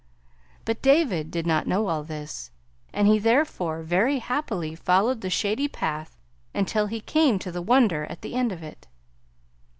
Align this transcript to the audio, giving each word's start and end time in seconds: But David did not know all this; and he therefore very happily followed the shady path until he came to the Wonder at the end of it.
But 0.65 0.81
David 0.81 1.29
did 1.29 1.45
not 1.45 1.67
know 1.67 1.85
all 1.85 2.03
this; 2.03 2.49
and 2.91 3.07
he 3.07 3.19
therefore 3.19 3.83
very 3.83 4.17
happily 4.17 4.73
followed 4.73 5.21
the 5.21 5.29
shady 5.29 5.67
path 5.67 6.17
until 6.55 6.87
he 6.87 7.01
came 7.01 7.37
to 7.37 7.51
the 7.51 7.61
Wonder 7.61 8.05
at 8.05 8.23
the 8.23 8.33
end 8.33 8.51
of 8.51 8.63
it. 8.63 8.87